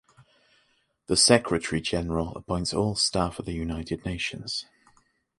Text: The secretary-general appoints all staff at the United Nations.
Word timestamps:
The 1.05 1.15
secretary-general 1.15 2.33
appoints 2.35 2.73
all 2.73 2.95
staff 2.95 3.39
at 3.39 3.45
the 3.45 3.53
United 3.53 4.03
Nations. 4.03 4.65